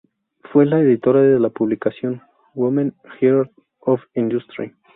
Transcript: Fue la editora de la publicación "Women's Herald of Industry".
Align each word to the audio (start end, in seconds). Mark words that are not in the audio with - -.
Fue 0.51 0.65
la 0.65 0.79
editora 0.79 1.21
de 1.21 1.39
la 1.39 1.51
publicación 1.51 2.23
"Women's 2.55 2.95
Herald 3.21 3.51
of 3.81 4.01
Industry". 4.15 4.73